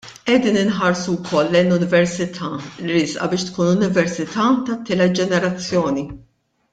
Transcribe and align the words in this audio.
Qegħdin 0.27 0.55
inħarsu 0.61 1.11
wkoll 1.17 1.51
lejn 1.55 1.75
Università 1.75 2.49
li 2.87 2.89
riesqa 2.95 3.29
biex 3.33 3.45
tkun 3.49 3.69
università 3.77 4.47
tat-tielet 4.71 5.15
ġenerazzjoni. 5.21 6.07